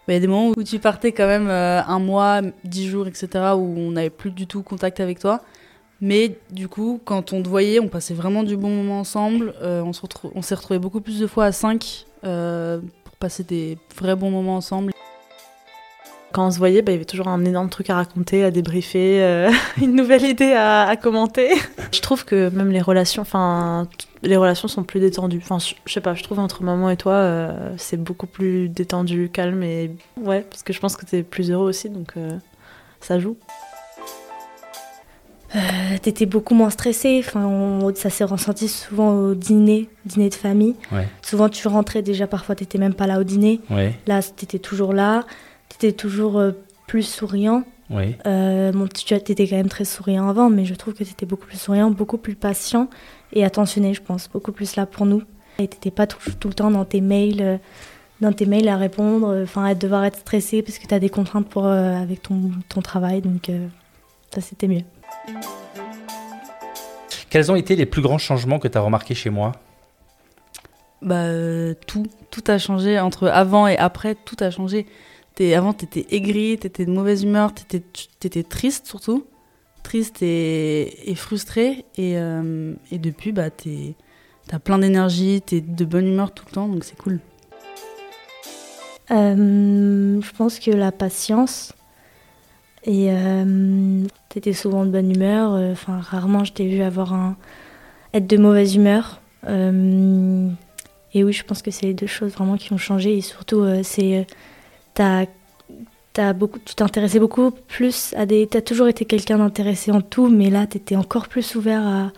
bah, 0.07 0.13
il 0.13 0.15
y 0.15 0.17
a 0.17 0.21
des 0.21 0.27
moments 0.27 0.53
où 0.57 0.63
tu 0.63 0.79
partais 0.79 1.13
quand 1.13 1.27
même 1.27 1.49
euh, 1.49 1.83
un 1.83 1.99
mois, 1.99 2.41
dix 2.65 2.89
jours, 2.89 3.07
etc., 3.07 3.29
où 3.55 3.75
on 3.79 3.93
n'avait 3.93 4.11
plus 4.11 4.31
du 4.31 4.47
tout 4.47 4.63
contact 4.63 5.01
avec 5.01 5.19
toi. 5.19 5.41
Mais 6.01 6.39
du 6.51 6.67
coup, 6.69 7.01
quand 7.05 7.33
on 7.33 7.43
te 7.43 7.49
voyait, 7.49 7.79
on 7.79 7.89
passait 7.89 8.15
vraiment 8.15 8.43
du 8.43 8.57
bon 8.57 8.71
moment 8.71 9.01
ensemble. 9.01 9.55
Euh, 9.63 9.83
on, 9.83 9.93
on 10.35 10.43
s'est 10.43 10.55
retrouvés 10.55 10.79
beaucoup 10.79 11.01
plus 11.01 11.21
de 11.21 11.27
fois 11.27 11.45
à 11.47 11.53
5 11.53 12.07
euh, 12.25 12.81
pour 13.05 13.15
passer 13.17 13.45
des 13.45 13.77
vrais 13.97 14.17
bons 14.17 14.31
moments 14.31 14.57
ensemble. 14.57 14.93
Quand 16.33 16.47
on 16.47 16.51
se 16.51 16.59
voyait, 16.59 16.81
bah, 16.81 16.93
il 16.93 16.95
y 16.95 16.97
avait 16.97 17.05
toujours 17.05 17.29
un 17.29 17.45
énorme 17.45 17.69
truc 17.69 17.91
à 17.91 17.97
raconter, 17.97 18.45
à 18.45 18.51
débriefer, 18.51 19.23
euh, 19.23 19.51
une 19.83 19.95
nouvelle 19.95 20.25
idée 20.25 20.53
à, 20.53 20.97
commenter. 20.97 21.51
je 21.93 22.01
trouve 22.01 22.25
que 22.25 22.49
même 22.51 22.71
les 22.71 22.81
relations, 22.81 23.23
enfin, 23.23 23.87
les 24.23 24.37
relations 24.37 24.69
sont 24.69 24.83
plus 24.83 25.01
détendues. 25.01 25.41
Enfin, 25.43 25.59
je, 25.59 25.93
sais 25.93 26.01
pas, 26.01 26.15
je 26.15 26.23
trouve 26.23 26.39
entre 26.39 26.63
maman 26.63 26.91
et 26.91 26.97
toi, 26.97 27.51
c'est 27.77 27.97
beaucoup 27.97 28.27
plus 28.27 28.69
détendu, 28.69 29.31
calme 29.33 29.63
et 29.63 29.93
ouais, 30.21 30.43
parce 30.43 30.63
que 30.63 30.73
je 30.73 30.81
pense 30.81 30.97
que 30.97 31.07
tu 31.07 31.17
es 31.17 31.23
plus 31.23 31.51
heureux 31.51 31.69
aussi, 31.69 31.89
donc 31.89 32.15
ça 33.01 33.19
joue. 33.19 33.37
Euh, 35.57 35.59
t'étais 36.01 36.27
beaucoup 36.27 36.55
moins 36.55 36.71
stressée. 36.71 37.23
Enfin, 37.27 37.81
ça 37.95 38.11
s'est 38.11 38.25
ressenti 38.25 38.69
souvent 38.69 39.13
au 39.13 39.35
dîner, 39.35 39.89
dîner 40.05 40.29
de 40.29 40.35
famille. 40.35 40.77
Souvent, 41.23 41.49
tu 41.49 41.67
rentrais 41.69 42.03
déjà, 42.03 42.27
parfois, 42.27 42.55
t'étais 42.55 42.79
même 42.79 42.95
pas 42.95 43.07
là 43.07 43.21
au 43.21 43.25
dîner. 43.25 43.61
Là, 44.07 44.23
t'étais 44.23 44.59
toujours 44.59 44.93
là. 44.93 45.25
T'étais 45.69 45.93
toujours 45.93 46.39
euh, 46.39 46.53
plus 46.87 47.03
souriant. 47.03 47.63
Euh, 47.93 48.73
bon, 48.73 48.87
tu 48.87 49.15
étais 49.15 49.49
quand 49.49 49.57
même 49.57 49.69
très 49.69 49.85
souriant 49.85 50.29
avant, 50.29 50.51
mais 50.51 50.65
je 50.65 50.75
trouve 50.75 50.95
que 50.95 51.05
t'étais 51.05 51.27
beaucoup 51.27 51.47
plus 51.47 51.61
souriant, 51.61 51.91
beaucoup 51.91 52.19
plus 52.19 52.35
patient 52.35 52.89
et 53.32 53.44
attentionné, 53.44 53.94
je 53.94 54.03
pense, 54.03 54.29
beaucoup 54.29 54.53
plus 54.53 54.77
là 54.77 54.87
pour 54.87 55.06
nous. 55.06 55.23
Et 55.59 55.69
t'étais 55.69 55.91
pas 55.91 56.06
tout, 56.06 56.19
tout, 56.38 56.49
le 56.49 56.55
temps 56.55 56.71
dans 56.71 56.85
tes 56.85 57.00
mails, 57.00 57.61
dans 58.21 58.32
tes 58.32 58.47
mails 58.47 58.69
à 58.69 58.77
répondre, 58.77 59.43
enfin, 59.43 59.65
à 59.65 59.75
devoir 59.75 60.05
être 60.05 60.19
stressé 60.19 60.62
parce 60.62 60.79
que 60.79 60.87
t'as 60.87 60.99
des 60.99 61.11
contraintes 61.11 61.49
pour, 61.49 61.67
avec 61.67 62.23
ton, 62.23 62.50
ton 62.69 62.81
travail, 62.81 63.21
donc 63.21 63.50
ça 64.35 64.41
c'était 64.41 64.69
mieux. 64.69 64.85
Quels 67.29 67.53
ont 67.53 67.56
été 67.56 67.77
les 67.77 67.87
plus 67.87 68.03
grands 68.03 68.19
changements 68.19 68.59
que 68.59 68.69
tu 68.69 68.77
as 68.77 68.81
remarqués 68.81 69.14
chez 69.14 69.31
moi? 69.31 69.52
Bah 71.02 71.75
tout, 71.87 72.07
tout 72.31 72.45
a 72.49 72.59
changé 72.59 72.99
entre 72.99 73.28
avant 73.28 73.66
et 73.66 73.76
après, 73.78 74.14
tout 74.14 74.37
a 74.40 74.50
changé. 74.50 74.87
Es, 75.38 75.55
avant, 75.55 75.73
tu 75.73 75.87
étais 75.87 76.07
aigri, 76.14 76.59
tu 76.61 76.66
étais 76.66 76.85
de 76.85 76.90
mauvaise 76.90 77.23
humeur, 77.23 77.52
tu 77.55 77.76
étais, 78.26 78.43
triste 78.43 78.87
surtout, 78.87 79.25
triste 79.83 80.23
et, 80.23 81.11
et 81.11 81.15
frustré. 81.15 81.85
Et, 81.97 82.19
euh, 82.19 82.75
et, 82.91 82.99
depuis, 82.99 83.33
bah, 83.33 83.51
tu 83.51 83.95
as 84.51 84.59
plein 84.59 84.79
d'énergie, 84.79 85.43
tu 85.45 85.57
es 85.57 85.61
de 85.61 85.85
bonne 85.85 86.07
humeur 86.07 86.33
tout 86.33 86.45
le 86.49 86.53
temps, 86.53 86.69
donc 86.69 86.85
c'est 86.85 86.99
cool. 86.99 87.21
Euh, 89.11 90.21
je 90.21 90.33
pense 90.37 90.59
que 90.61 90.71
la 90.71 90.93
patience, 90.93 91.73
et 92.85 93.09
euh, 93.11 94.05
t'étais 94.29 94.53
souvent 94.53 94.85
de 94.85 94.91
bonne 94.91 95.15
humeur. 95.15 95.53
Enfin, 95.73 96.01
rarement 96.01 96.45
je 96.45 96.53
t'ai 96.53 96.67
vu 96.69 96.83
avoir 96.83 97.13
un 97.13 97.37
être 98.15 98.27
de 98.27 98.37
mauvaise 98.37 98.77
humeur. 98.77 99.21
Et 101.13 101.25
oui, 101.25 101.33
je 101.33 101.43
pense 101.45 101.61
que 101.61 101.71
c'est 101.73 101.87
les 101.87 101.95
deux 101.95 102.07
choses 102.07 102.33
vraiment 102.33 102.57
qui 102.57 102.73
ont 102.73 102.79
changé. 102.79 103.17
Et 103.17 103.21
surtout, 103.21 103.65
c'est 103.83 104.27
t'as 104.95 105.27
as 106.21 106.33
beaucoup, 106.33 106.59
tu 106.65 106.75
t'intéressais 106.75 107.19
beaucoup 107.19 107.50
plus 107.50 108.15
à 108.17 108.27
des. 108.27 108.47
T'as 108.47 108.61
toujours 108.61 108.89
été 108.89 109.05
quelqu'un 109.05 109.39
d'intéressé 109.39 109.91
en 109.91 110.00
tout, 110.00 110.29
mais 110.29 110.50
là, 110.50 110.67
t'étais 110.67 110.97
encore 110.97 111.29
plus 111.29 111.55
ouvert 111.57 111.87
à. 111.87 112.12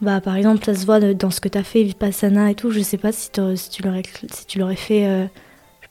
Bah, 0.00 0.20
par 0.20 0.36
exemple, 0.36 0.64
ça 0.64 0.74
se 0.74 0.86
voit 0.86 1.00
dans 1.00 1.30
ce 1.30 1.40
que 1.40 1.48
t'as 1.48 1.64
fait, 1.64 1.82
Vipassana 1.82 2.50
et 2.50 2.54
tout. 2.54 2.70
Je 2.70 2.80
sais 2.80 2.98
pas 2.98 3.12
si, 3.12 3.30
si 3.56 3.70
tu 3.70 3.82
l'aurais 3.82 4.02
si 4.32 4.46
tu 4.46 4.58
l'aurais 4.58 4.76
fait 4.76 5.28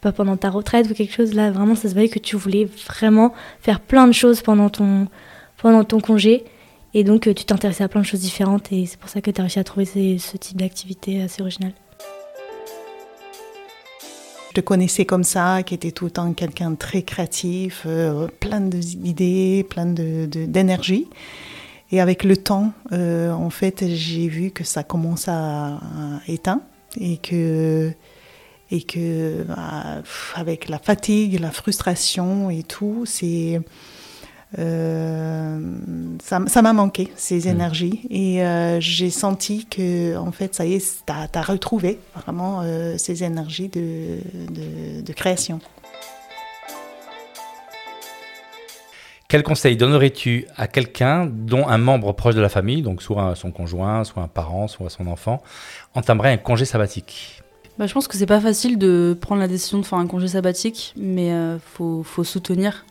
pas 0.01 0.11
pendant 0.11 0.37
ta 0.37 0.49
retraite 0.49 0.89
ou 0.89 0.93
quelque 0.93 1.13
chose. 1.13 1.33
Là, 1.33 1.51
vraiment, 1.51 1.75
ça 1.75 1.89
se 1.89 1.93
voyait 1.93 2.09
que 2.09 2.19
tu 2.19 2.35
voulais 2.35 2.65
vraiment 2.65 3.33
faire 3.59 3.79
plein 3.79 4.07
de 4.07 4.13
choses 4.13 4.41
pendant 4.41 4.69
ton, 4.69 5.07
pendant 5.61 5.83
ton 5.83 5.99
congé. 5.99 6.45
Et 6.93 7.03
donc, 7.03 7.27
euh, 7.27 7.33
tu 7.33 7.45
t'intéressais 7.45 7.83
à 7.83 7.87
plein 7.87 8.01
de 8.01 8.05
choses 8.05 8.21
différentes. 8.21 8.71
Et 8.71 8.85
c'est 8.85 8.99
pour 8.99 9.09
ça 9.09 9.21
que 9.21 9.31
tu 9.31 9.41
as 9.41 9.43
réussi 9.43 9.59
à 9.59 9.63
trouver 9.63 9.85
ce 9.85 10.37
type 10.37 10.57
d'activité 10.57 11.21
assez 11.21 11.41
original. 11.41 11.73
Te 14.57 14.61
connaissais 14.61 15.05
comme 15.05 15.23
ça, 15.23 15.61
qui 15.61 15.75
était 15.75 15.91
tout 15.91 16.05
le 16.05 16.09
temps 16.09 16.33
quelqu'un 16.33 16.71
de 16.71 16.77
très 16.77 17.03
créatif, 17.03 17.83
euh, 17.85 18.27
plein 18.39 18.59
d'idées, 18.59 19.63
plein 19.69 19.85
d'énergie. 19.85 21.07
De, 21.91 21.95
et 21.95 22.01
avec 22.01 22.23
le 22.23 22.35
temps, 22.37 22.73
euh, 22.91 23.31
en 23.31 23.51
fait, 23.51 23.85
j'ai 23.87 24.27
vu 24.27 24.49
que 24.49 24.63
ça 24.63 24.81
commence 24.81 25.27
à, 25.27 25.79
éteindre 26.27 26.63
et 26.99 27.17
que 27.17 27.91
et 28.71 28.81
que 28.81 29.43
bah, 29.43 30.01
avec 30.33 30.69
la 30.69 30.79
fatigue, 30.79 31.39
la 31.39 31.51
frustration 31.51 32.49
et 32.49 32.63
tout, 32.63 33.03
c'est 33.05 33.61
ça 34.55 36.39
ça 36.47 36.61
m'a 36.61 36.73
manqué, 36.73 37.11
ces 37.15 37.45
Mm. 37.45 37.49
énergies. 37.49 38.01
Et 38.09 38.43
euh, 38.43 38.79
j'ai 38.79 39.09
senti 39.09 39.65
que, 39.65 40.17
en 40.17 40.31
fait, 40.31 40.55
ça 40.55 40.65
y 40.65 40.73
est, 40.75 41.03
tu 41.05 41.13
as, 41.13 41.41
retrouvé 41.41 41.99
vraiment 42.15 42.61
euh, 42.63 42.95
ces 42.97 43.23
énergies 43.23 43.69
de, 43.69 44.19
de, 44.49 45.01
de 45.01 45.13
création. 45.13 45.59
Quel 49.29 49.43
conseil 49.43 49.75
donnerais-tu 49.75 50.45
à 50.55 50.67
quelqu'un 50.67 51.25
dont 51.25 51.67
un 51.67 51.77
membre 51.77 52.13
proche 52.13 52.35
de 52.35 52.39
la 52.39 52.47
famille, 52.47 52.81
donc 52.81 53.01
soit 53.01 53.35
son 53.35 53.51
conjoint, 53.51 54.05
soit 54.05 54.23
un 54.23 54.29
parent, 54.29 54.69
soit 54.69 54.89
son 54.89 55.07
enfant, 55.07 55.43
entamerait 55.95 56.31
un 56.31 56.37
congé 56.37 56.63
sabbatique? 56.63 57.43
Bah, 57.77 57.87
je 57.87 57.93
pense 57.93 58.07
que 58.07 58.15
c'est 58.17 58.25
pas 58.25 58.39
facile 58.39 58.77
de 58.77 59.17
prendre 59.19 59.41
la 59.41 59.49
décision 59.49 59.79
de 59.79 59.85
faire 59.85 59.99
un 59.99 60.07
congé 60.07 60.29
sabbatique, 60.29 60.93
mais 60.95 61.33
euh, 61.33 61.59
faut, 61.59 62.03
faut 62.03 62.23
soutenir. 62.23 62.85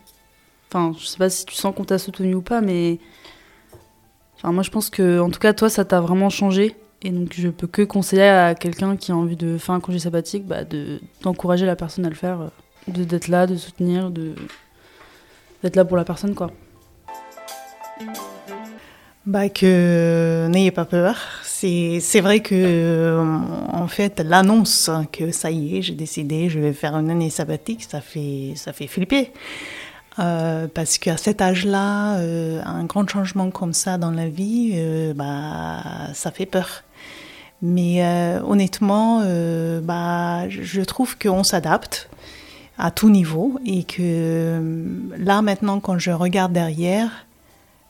Enfin, 0.69 0.93
je 0.99 1.05
sais 1.05 1.17
pas 1.17 1.29
si 1.29 1.45
tu 1.45 1.55
sens 1.55 1.73
qu'on 1.75 1.85
t'a 1.85 1.97
soutenu 1.97 2.35
ou 2.35 2.41
pas, 2.41 2.61
mais. 2.61 2.99
Enfin, 4.35 4.51
moi, 4.51 4.63
je 4.63 4.69
pense 4.69 4.89
que, 4.89 5.19
en 5.19 5.29
tout 5.29 5.39
cas, 5.39 5.53
toi, 5.53 5.69
ça 5.69 5.85
t'a 5.85 6.01
vraiment 6.01 6.29
changé. 6.29 6.75
Et 7.03 7.11
donc, 7.11 7.33
je 7.35 7.49
peux 7.49 7.67
que 7.67 7.83
conseiller 7.83 8.23
à 8.23 8.55
quelqu'un 8.55 8.97
qui 8.97 9.11
a 9.11 9.15
envie 9.15 9.35
de 9.35 9.57
faire 9.57 9.75
un 9.75 9.79
congé 9.79 9.99
sabbatique, 9.99 10.45
bah, 10.45 10.63
de, 10.63 10.99
d'encourager 11.21 11.65
la 11.65 11.75
personne 11.75 12.05
à 12.05 12.09
le 12.09 12.15
faire, 12.15 12.41
euh, 12.41 12.49
d'être 12.87 13.27
là, 13.27 13.47
de 13.47 13.55
soutenir, 13.55 14.11
d'être 14.11 15.75
là 15.75 15.85
pour 15.85 15.97
la 15.97 16.03
personne, 16.03 16.35
quoi. 16.35 16.51
Bah 19.27 19.49
que 19.49 20.47
n'ayez 20.47 20.71
pas 20.71 20.85
peur. 20.85 21.17
C'est 21.43 21.99
c'est 21.99 22.21
vrai 22.21 22.39
que 22.39 22.55
euh, 22.55 23.21
en 23.73 23.87
fait 23.89 24.21
l'annonce 24.21 24.89
que 25.11 25.31
ça 25.31 25.51
y 25.51 25.77
est, 25.77 25.81
j'ai 25.81 25.95
décidé, 25.95 26.47
je 26.47 26.61
vais 26.61 26.71
faire 26.71 26.95
une 26.95 27.09
année 27.09 27.29
sabbatique, 27.29 27.83
ça 27.83 27.99
fait 27.99 28.53
ça 28.55 28.71
fait 28.71 28.87
flipper. 28.87 29.33
Euh, 30.19 30.67
parce 30.73 30.97
qu'à 30.97 31.17
cet 31.17 31.41
âge-là, 31.41 32.17
euh, 32.17 32.61
un 32.65 32.85
grand 32.85 33.07
changement 33.07 33.51
comme 33.51 33.73
ça 33.73 33.97
dans 33.97 34.11
la 34.11 34.29
vie, 34.29 34.71
euh, 34.73 35.13
bah 35.13 35.83
ça 36.13 36.31
fait 36.31 36.45
peur. 36.45 36.83
Mais 37.61 38.03
honnêtement, 38.43 39.23
bah 39.81 40.47
je 40.47 40.81
trouve 40.81 41.17
qu'on 41.17 41.43
s'adapte 41.43 42.07
à 42.77 42.91
tout 42.91 43.09
niveau 43.09 43.59
et 43.65 43.83
que 43.83 44.61
là 45.17 45.41
maintenant 45.41 45.79
quand 45.79 45.97
je 45.97 46.11
regarde 46.11 46.53
derrière. 46.53 47.25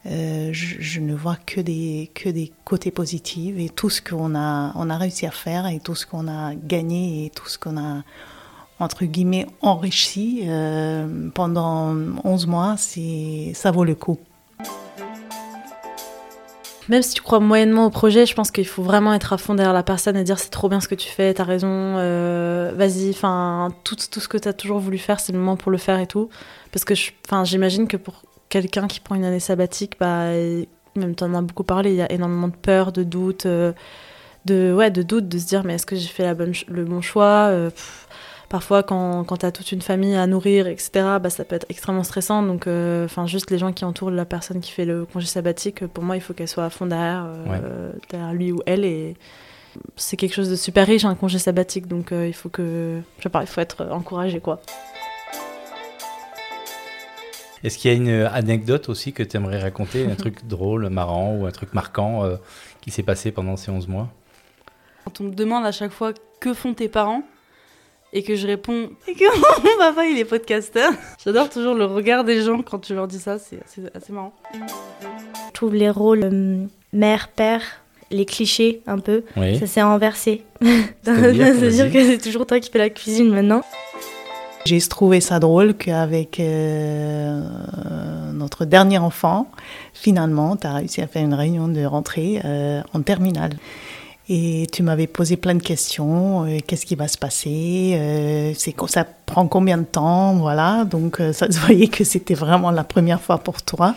Je, 0.05 0.51
je 0.53 1.01
ne 1.01 1.13
vois 1.13 1.36
que 1.46 1.60
des, 1.60 2.10
que 2.15 2.29
des 2.29 2.53
côtés 2.63 2.91
positifs 2.91 3.55
et 3.60 3.67
tout 3.67 3.89
ce 3.89 4.01
qu'on 4.01 4.36
a, 4.36 4.72
on 4.75 4.89
a 4.89 4.98
réussi 4.98 5.25
à 5.25 5.31
faire 5.31 5.67
et 5.67 5.81
tout 5.81 5.96
ce 5.96 6.05
qu'on 6.05 6.29
a 6.29 6.55
gagné 6.55 7.25
et 7.25 7.29
tout 7.29 7.50
ce 7.50 7.57
qu'on 7.57 7.75
a, 7.75 8.03
entre 8.79 9.05
guillemets, 9.05 9.48
enrichi 9.62 10.43
euh, 10.46 11.29
pendant 11.34 11.96
11 12.24 12.48
mois, 12.48 12.75
ça 12.77 13.72
vaut 13.72 13.84
le 13.84 13.96
coup. 13.96 14.19
Même 16.89 17.01
si 17.01 17.15
tu 17.15 17.22
crois 17.22 17.41
moyennement 17.41 17.86
au 17.86 17.89
projet, 17.89 18.25
je 18.25 18.34
pense 18.34 18.50
qu'il 18.50 18.67
faut 18.67 18.84
vraiment 18.84 19.13
être 19.13 19.34
à 19.34 19.38
fond 19.38 19.55
derrière 19.55 19.74
la 19.74 19.84
personne 19.84 20.15
et 20.15 20.24
dire 20.24 20.39
c'est 20.39 20.51
trop 20.51 20.69
bien 20.69 20.79
ce 20.79 20.88
que 20.88 20.96
tu 20.96 21.10
fais, 21.10 21.34
t'as 21.34 21.43
raison, 21.43 21.67
euh, 21.69 22.72
vas-y, 22.75 23.10
enfin, 23.10 23.74
tout, 23.84 23.98
tout 24.10 24.22
ce 24.22 24.27
que 24.29 24.38
t'as 24.38 24.53
toujours 24.53 24.79
voulu 24.79 24.98
faire, 24.98 25.19
c'est 25.19 25.34
le 25.34 25.39
moment 25.39 25.57
pour 25.57 25.72
le 25.72 25.77
faire 25.77 26.00
et 26.00 26.07
tout. 26.07 26.29
Parce 26.72 26.86
que 26.86 26.93
j'imagine 27.43 27.88
que 27.88 27.98
pour 27.98 28.22
quelqu'un 28.48 28.88
qui 28.88 29.01
prend 29.01 29.15
une 29.15 29.25
année 29.25 29.41
sabbatique, 29.41 29.98
bah, 30.00 30.31
même 30.96 31.13
t'en 31.15 31.34
as 31.34 31.41
beaucoup 31.41 31.65
parlé, 31.65 31.89
il 31.89 31.98
y 31.98 32.01
a 32.01 32.10
énormément 32.10 32.48
de 32.48 32.55
peur, 32.55 32.93
de 32.93 33.03
doute, 33.03 33.48
euh, 33.48 33.74
de, 34.46 34.74
ouais, 34.74 34.89
de 34.89 35.01
doute, 35.01 35.27
de 35.27 35.38
se 35.39 35.46
dire 35.46 35.65
mais 35.65 35.74
est-ce 35.74 35.86
que 35.86 35.98
j'ai 35.98 36.07
fait 36.07 36.34
le 36.69 36.86
bon 36.86 37.01
choix 37.01 37.51
Parfois, 38.50 38.82
quand, 38.82 39.25
quand 39.25 39.38
t'as 39.38 39.51
toute 39.51 39.74
une 39.74 39.82
famille 39.82 40.16
à 40.16 40.25
nourrir, 40.25 40.68
etc., 40.68 40.89
bah, 41.22 41.30
ça 41.30 41.44
peut 41.44 41.56
être 41.56 41.66
extrêmement 41.70 42.04
stressant. 42.04 42.44
Donc, 42.44 42.66
euh, 42.66 43.04
enfin, 43.04 43.27
juste 43.27 43.51
les 43.51 43.58
gens 43.58 43.74
qui 43.74 43.84
entourent 43.84 44.12
la 44.12 44.24
personne 44.24 44.62
qui 44.62 44.72
fait 44.72 44.86
le 44.86 45.06
congé 45.06 45.27
sabbatique, 45.27 45.86
pour 45.88 46.04
moi, 46.04 46.16
il 46.16 46.22
faut 46.22 46.34
qu'elle 46.34 46.48
soit 46.48 46.63
à 46.63 46.70
fond 46.70 46.86
derrière, 46.86 47.25
euh, 47.27 47.92
derrière 48.10 48.34
lui 48.34 48.54
ou 48.54 48.62
elle. 48.66 48.86
Et 48.86 49.18
c'est 49.98 50.16
quelque 50.16 50.34
chose 50.34 50.50
de 50.50 50.56
super 50.56 50.88
riche, 50.88 51.04
un 51.04 51.16
congé 51.16 51.39
sabbatique. 51.39 51.88
Donc, 51.88 52.13
euh, 52.13 52.25
il 52.25 52.34
faut 52.34 52.48
que, 52.48 53.01
je 53.18 53.24
sais 53.24 53.30
pas, 53.30 53.42
il 53.42 53.48
faut 53.48 53.60
être 53.60 53.86
encouragé, 53.92 54.39
quoi. 54.39 54.62
Est-ce 57.63 57.77
qu'il 57.77 57.92
y 57.92 57.94
a 57.94 57.98
une 57.98 58.27
anecdote 58.32 58.88
aussi 58.88 59.12
que 59.12 59.24
tu 59.24 59.36
aimerais 59.36 59.60
raconter, 59.60 60.10
un 60.10 60.16
truc 60.16 60.48
drôle, 60.48 60.88
marrant 60.88 61.36
ou 61.36 61.48
un 61.48 61.51
truc 61.51 61.74
marquant 61.74 62.24
euh, 62.24 62.38
qui 62.80 62.92
s'est 62.92 63.04
passé 63.04 63.34
pendant 63.34 63.58
ces 63.58 63.72
11 63.72 63.89
mois? 63.89 64.08
Quand 65.04 65.20
on 65.20 65.25
me 65.25 65.34
demande 65.34 65.66
à 65.66 65.74
chaque 65.74 65.92
fois 65.92 66.13
que 66.39 66.54
font 66.54 66.74
tes 66.74 66.88
parents? 66.88 67.24
Et 68.14 68.24
que 68.24 68.36
je 68.36 68.48
réponds 68.48 68.90
et 69.08 69.14
que 69.14 69.26
mon 69.38 69.78
papa 69.78 70.06
il 70.06 70.18
est 70.18 70.26
podcasteur, 70.26 70.92
j'adore 71.24 71.50
toujours 71.50 71.76
le 71.76 71.86
regard 71.86 72.24
des 72.24 72.42
gens 72.42 72.62
quand 72.62 72.80
tu 72.80 72.94
leur 72.94 73.08
dis 73.08 73.20
ça, 73.20 73.38
c'est 73.40 73.60
assez, 73.64 73.82
assez 73.94 74.14
marrant. 74.14 74.34
Je 74.54 75.54
trouve 75.54 75.76
les 75.76 75.90
rôles 75.90 76.24
euh, 76.24 76.66
mère, 76.94 77.30
père, 77.30 77.62
les 78.12 78.26
clichés 78.26 78.82
un 78.88 79.00
peu, 79.00 79.24
Oui. 79.36 79.58
ça 79.60 79.68
s'est 79.68 79.82
inversé. 79.82 80.44
C'est-à-dire, 81.04 81.92
que 81.92 82.04
c'est 82.06 82.18
toujours 82.20 82.46
toi 82.46 82.60
qui 82.60 82.70
fais 82.72 82.80
la 82.80 82.90
cuisine 82.90 83.30
maintenant. 83.30 83.62
J'ai 84.66 84.82
trouvé 84.82 85.22
ça 85.22 85.40
drôle 85.40 85.76
qu'avec 85.76 86.40
euh, 86.42 87.42
notre 88.34 88.66
dernier 88.66 88.98
enfant, 88.98 89.50
finalement, 89.94 90.58
tu 90.58 90.68
as 90.68 90.74
réussi 90.74 91.02
à 91.02 91.08
faire 91.08 91.24
une 91.24 91.34
réunion 91.34 91.68
de 91.70 91.86
rentrée 91.86 92.42
euh, 92.44 92.82
en 92.94 93.02
terminale. 93.02 93.52
Et 94.29 94.67
tu 94.72 94.84
m'avais 94.84 95.07
posé 95.07 95.38
plein 95.38 95.55
de 95.55 95.63
questions. 95.63 96.46
euh, 96.46 96.57
Qu'est-ce 96.65 96.86
qui 96.86 96.96
va 96.96 97.07
se 97.07 97.17
passer 97.17 97.93
euh, 97.96 98.51
C'est 98.55 98.75
Ça 98.88 99.05
prend 99.25 99.48
combien 99.48 99.77
de 99.77 99.86
temps 99.86 100.36
Voilà. 100.36 100.84
Donc, 100.84 101.22
euh, 101.22 101.31
ça 101.31 101.50
se 101.50 101.60
voyait 101.65 101.88
que 101.88 102.03
c'était 102.03 102.34
vraiment 102.34 102.72
la 102.72 102.84
première 102.84 103.22
fois 103.22 103.38
pour 103.38 103.62
toi. 103.62 103.96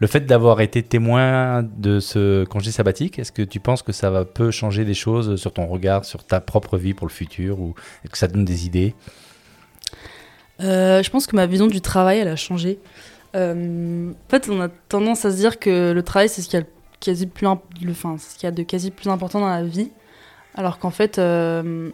Le 0.00 0.06
fait 0.06 0.20
d'avoir 0.20 0.60
été 0.60 0.84
témoin 0.84 1.64
de 1.64 1.98
ce 1.98 2.44
congé 2.44 2.70
sabbatique, 2.70 3.18
est-ce 3.18 3.32
que 3.32 3.42
tu 3.42 3.58
penses 3.58 3.82
que 3.82 3.90
ça 3.90 4.10
va, 4.10 4.24
peut 4.24 4.52
changer 4.52 4.84
des 4.84 4.94
choses 4.94 5.34
sur 5.34 5.52
ton 5.52 5.66
regard, 5.66 6.04
sur 6.04 6.22
ta 6.22 6.40
propre 6.40 6.76
vie 6.76 6.94
pour 6.94 7.08
le 7.08 7.12
futur 7.12 7.58
ou 7.58 7.74
que 8.08 8.16
ça 8.16 8.28
donne 8.28 8.44
des 8.44 8.64
idées? 8.64 8.94
Euh, 10.60 11.02
je 11.02 11.10
pense 11.10 11.26
que 11.26 11.34
ma 11.34 11.46
vision 11.46 11.66
du 11.66 11.80
travail 11.80 12.18
elle 12.18 12.28
a 12.28 12.36
changé. 12.36 12.78
Euh, 13.34 14.10
en 14.10 14.30
fait, 14.30 14.48
on 14.48 14.60
a 14.60 14.68
tendance 14.68 15.24
à 15.24 15.32
se 15.32 15.36
dire 15.36 15.58
que 15.58 15.90
le 15.90 16.02
travail 16.04 16.28
c'est 16.28 16.42
ce 16.42 16.48
qu'il 16.48 16.60
y 16.60 16.62
a, 16.62 16.64
le 16.64 16.70
quasi 17.00 17.26
plus 17.26 17.46
imp- 17.46 17.62
enfin, 17.90 18.16
ce 18.18 18.34
qu'il 18.34 18.44
y 18.44 18.46
a 18.46 18.50
de 18.52 18.62
quasi 18.62 18.90
plus 18.90 19.08
important 19.08 19.40
dans 19.40 19.48
la 19.48 19.62
vie, 19.64 19.90
alors 20.54 20.78
qu'en 20.78 20.90
fait, 20.90 21.18
euh, 21.18 21.90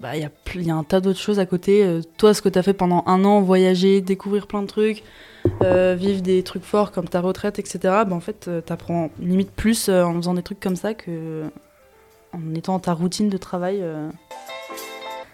bah, 0.00 0.16
il 0.16 0.22
y, 0.22 0.24
a 0.24 0.30
pl- 0.30 0.60
il 0.62 0.66
y 0.66 0.70
a 0.70 0.74
un 0.76 0.84
tas 0.84 1.00
d'autres 1.00 1.18
choses 1.20 1.38
à 1.38 1.46
côté. 1.46 1.84
Euh, 1.84 2.00
toi, 2.18 2.34
ce 2.34 2.42
que 2.42 2.48
tu 2.48 2.58
as 2.58 2.62
fait 2.62 2.72
pendant 2.74 3.02
un 3.06 3.24
an, 3.24 3.40
voyager, 3.40 4.00
découvrir 4.00 4.46
plein 4.46 4.62
de 4.62 4.66
trucs, 4.66 5.02
euh, 5.62 5.96
vivre 5.98 6.22
des 6.22 6.42
trucs 6.42 6.64
forts 6.64 6.92
comme 6.92 7.08
ta 7.08 7.20
retraite, 7.20 7.58
etc. 7.58 7.78
Bah, 7.82 8.08
en 8.12 8.20
fait, 8.20 8.48
tu 8.66 8.72
apprends 8.72 9.10
limite 9.18 9.50
plus 9.50 9.88
en 9.88 10.14
faisant 10.14 10.34
des 10.34 10.42
trucs 10.42 10.60
comme 10.60 10.76
ça 10.76 10.94
que 10.94 11.44
en 12.32 12.54
étant 12.54 12.78
ta 12.78 12.92
routine 12.94 13.28
de 13.28 13.36
travail. 13.36 13.82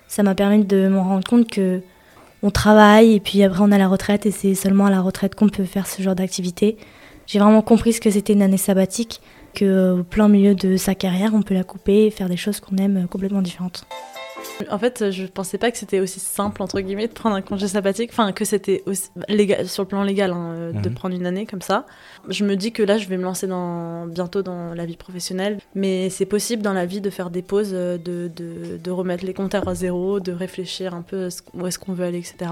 Ça 0.09 0.23
m'a 0.23 0.35
permis 0.35 0.64
de 0.64 0.88
me 0.88 0.99
rendre 0.99 1.26
compte 1.28 1.49
que 1.50 1.80
on 2.42 2.50
travaille 2.50 3.14
et 3.14 3.21
puis 3.21 3.42
après 3.42 3.61
on 3.62 3.73
a 3.73 3.78
la 3.78 3.88
retraite 3.88 4.25
et 4.25 4.30
c'est 4.30 4.54
seulement 4.54 4.87
à 4.87 4.90
la 4.90 5.00
retraite 5.00 5.35
qu'on 5.35 5.49
peut 5.49 5.64
faire 5.64 5.87
ce 5.87 6.02
genre 6.02 6.14
d'activité. 6.14 6.76
J'ai 7.28 7.38
vraiment 7.38 7.61
compris 7.61 7.92
ce 7.92 8.00
que 8.00 8.11
c'était 8.11 8.32
une 8.32 8.40
année 8.40 8.56
sabbatique, 8.56 9.20
que 9.54 10.00
au 10.00 10.02
plein 10.02 10.28
milieu 10.28 10.54
de 10.54 10.78
sa 10.78 10.94
carrière, 10.94 11.32
on 11.35 11.42
peut 11.42 11.52
la 11.52 11.62
couper 11.62 12.06
et 12.06 12.11
faire 12.11 12.30
des 12.30 12.38
choses 12.38 12.58
qu'on 12.58 12.78
aime 12.78 13.04
euh, 13.04 13.06
complètement 13.06 13.42
différentes. 13.42 13.85
En 14.71 14.78
fait, 14.78 15.11
je 15.12 15.25
pensais 15.26 15.57
pas 15.57 15.71
que 15.71 15.78
c'était 15.78 16.00
aussi 16.00 16.18
simple, 16.21 16.62
entre 16.62 16.80
guillemets, 16.80 17.07
de 17.07 17.12
prendre 17.12 17.37
un 17.37 17.42
congé 17.42 17.68
sabbatique. 17.68 18.11
Enfin, 18.12 18.33
que 18.33 18.45
c'était 18.45 18.83
aussi 18.87 19.09
légal, 19.28 19.68
sur 19.68 19.85
le 19.85 19.88
plan 19.88 20.02
légal, 20.02 20.33
hein, 20.33 20.50
euh, 20.52 20.73
de 20.73 20.88
Mhm. 20.88 20.95
prendre 20.95 21.14
une 21.14 21.26
année 21.26 21.47
comme 21.47 21.62
ça. 21.62 21.87
Je 22.28 22.45
me 22.45 22.57
dis 22.57 22.73
que 22.73 22.83
là, 22.83 22.99
je 22.99 23.07
vais 23.09 23.16
me 23.16 23.23
lancer 23.23 23.47
dans, 23.47 24.07
bientôt 24.07 24.42
dans 24.42 24.75
la 24.75 24.85
vie 24.85 24.97
professionnelle. 24.97 25.59
Mais 25.75 26.11
c'est 26.11 26.26
possible 26.26 26.62
dans 26.62 26.73
la 26.73 26.87
vie 26.87 27.00
de 27.00 27.09
faire 27.11 27.30
des 27.30 27.42
pauses, 27.42 27.71
euh, 27.73 27.99
de, 27.99 28.30
de, 28.35 28.76
de 28.83 28.90
remettre 28.90 29.25
les 29.25 29.33
compteurs 29.35 29.66
à 29.68 29.75
zéro, 29.75 30.18
de 30.21 30.33
réfléchir 30.33 30.92
un 30.92 31.02
peu 31.02 31.28
où 31.54 31.66
est-ce 31.66 31.78
qu'on 31.78 31.92
veut 31.92 32.04
aller, 32.04 32.18
etc. 32.18 32.50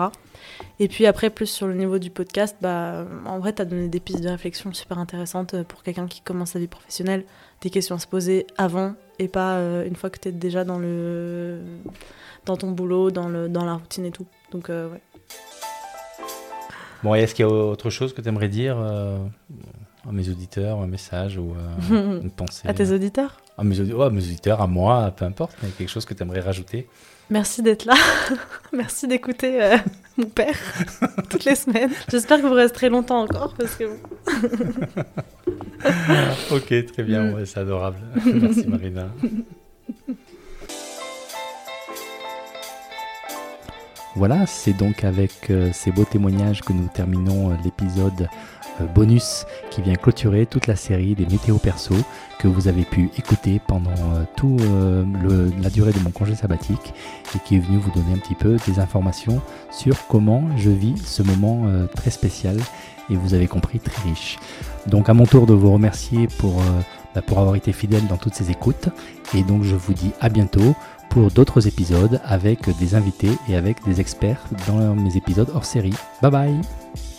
Et 0.78 0.86
puis 0.88 1.06
après, 1.06 1.28
plus 1.30 1.46
sur 1.46 1.66
le 1.66 1.74
niveau 1.74 1.98
du 1.98 2.10
podcast, 2.10 2.56
bah, 2.60 3.04
en 3.26 3.38
vrai, 3.40 3.52
tu 3.52 3.62
as 3.62 3.64
donné 3.64 3.88
des 3.88 4.00
pistes 4.00 4.22
de 4.22 4.28
réflexion 4.28 4.72
super 4.72 4.98
intéressantes 4.98 5.54
euh, 5.54 5.64
pour 5.64 5.82
quelqu'un 5.82 6.06
qui 6.06 6.20
commence 6.20 6.50
sa 6.50 6.58
vie 6.60 6.68
professionnelle. 6.68 7.24
Des 7.62 7.70
questions 7.70 7.96
à 7.96 7.98
se 7.98 8.06
poser 8.06 8.46
avant 8.58 8.94
et 9.18 9.28
pas 9.28 9.54
euh, 9.54 9.86
une 9.86 9.96
fois 9.96 10.10
que 10.10 10.18
tu 10.20 10.28
es 10.28 10.32
déjà 10.32 10.64
dans, 10.64 10.78
le, 10.78 11.60
dans 12.44 12.56
ton 12.56 12.70
boulot, 12.70 13.10
dans, 13.10 13.28
le, 13.28 13.48
dans 13.48 13.64
la 13.64 13.74
routine 13.74 14.04
et 14.04 14.10
tout. 14.10 14.26
Donc, 14.52 14.68
euh, 14.70 14.90
ouais. 14.90 15.00
Bon, 17.02 17.14
est-ce 17.14 17.34
qu'il 17.34 17.44
y 17.44 17.48
a 17.48 17.52
autre 17.52 17.90
chose 17.90 18.12
que 18.12 18.20
tu 18.20 18.28
aimerais 18.28 18.48
dire 18.48 18.76
euh, 18.78 19.18
à 20.08 20.12
mes 20.12 20.28
auditeurs, 20.28 20.80
un 20.80 20.86
message 20.86 21.38
ou 21.38 21.54
euh, 21.90 22.20
une 22.22 22.30
pensée 22.30 22.66
À 22.68 22.74
tes 22.74 22.90
auditeurs, 22.90 23.40
à 23.56 23.64
mes, 23.64 23.78
audi- 23.80 23.92
ouais, 23.92 24.06
à 24.06 24.10
mes 24.10 24.22
auditeurs, 24.22 24.60
à 24.60 24.66
moi, 24.66 25.10
peu 25.16 25.24
importe, 25.24 25.56
mais 25.62 25.68
quelque 25.70 25.88
chose 25.90 26.04
que 26.04 26.14
tu 26.14 26.22
aimerais 26.22 26.40
rajouter? 26.40 26.88
Merci 27.30 27.62
d'être 27.62 27.84
là. 27.86 27.94
merci 28.72 29.08
d'écouter 29.08 29.62
euh, 29.62 29.76
mon 30.16 30.26
père 30.26 30.54
toutes 31.28 31.44
les 31.44 31.54
semaines. 31.56 31.90
J'espère 32.08 32.40
que 32.40 32.46
vous 32.46 32.54
resterez 32.54 32.88
longtemps 32.88 33.20
encore 33.22 33.54
parce 33.54 33.74
que 33.76 33.84
Ok, 36.50 36.86
très 36.92 37.02
bien, 37.02 37.30
Mm. 37.30 37.34
ouais, 37.34 37.46
c'est 37.46 37.60
adorable. 37.60 37.98
Merci 38.26 38.66
Marina. 38.66 39.08
Voilà, 44.14 44.46
c'est 44.46 44.72
donc 44.72 45.04
avec 45.04 45.50
euh, 45.50 45.70
ces 45.74 45.92
beaux 45.92 46.04
témoignages 46.06 46.62
que 46.62 46.72
nous 46.72 46.88
terminons 46.92 47.50
euh, 47.50 47.54
l'épisode 47.64 48.28
bonus 48.94 49.46
qui 49.70 49.82
vient 49.82 49.94
clôturer 49.94 50.46
toute 50.46 50.66
la 50.66 50.76
série 50.76 51.14
des 51.14 51.26
météos 51.26 51.58
perso 51.58 51.94
que 52.38 52.48
vous 52.48 52.68
avez 52.68 52.84
pu 52.84 53.10
écouter 53.16 53.60
pendant 53.66 53.94
toute 54.36 54.60
la 55.62 55.70
durée 55.70 55.92
de 55.92 55.98
mon 56.00 56.10
congé 56.10 56.34
sabbatique 56.34 56.92
et 57.34 57.38
qui 57.44 57.56
est 57.56 57.60
venu 57.60 57.78
vous 57.78 57.90
donner 57.90 58.12
un 58.14 58.18
petit 58.18 58.34
peu 58.34 58.56
des 58.66 58.78
informations 58.78 59.40
sur 59.70 60.06
comment 60.08 60.44
je 60.56 60.70
vis 60.70 60.96
ce 60.98 61.22
moment 61.22 61.66
très 61.94 62.10
spécial 62.10 62.56
et 63.08 63.16
vous 63.16 63.34
avez 63.34 63.46
compris 63.46 63.78
très 63.78 64.08
riche. 64.08 64.38
Donc 64.86 65.08
à 65.08 65.14
mon 65.14 65.24
tour 65.26 65.46
de 65.46 65.54
vous 65.54 65.72
remercier 65.72 66.28
pour, 66.38 66.60
bah, 67.14 67.22
pour 67.22 67.38
avoir 67.38 67.56
été 67.56 67.72
fidèle 67.72 68.06
dans 68.08 68.18
toutes 68.18 68.34
ces 68.34 68.50
écoutes 68.50 68.88
et 69.34 69.42
donc 69.42 69.62
je 69.62 69.74
vous 69.74 69.94
dis 69.94 70.12
à 70.20 70.28
bientôt 70.28 70.74
pour 71.08 71.30
d'autres 71.30 71.66
épisodes 71.66 72.20
avec 72.24 72.68
des 72.78 72.94
invités 72.94 73.30
et 73.48 73.56
avec 73.56 73.82
des 73.84 74.00
experts 74.00 74.42
dans 74.66 74.94
mes 74.94 75.16
épisodes 75.16 75.50
hors 75.54 75.64
série. 75.64 75.94
Bye 76.20 76.30
bye 76.30 77.15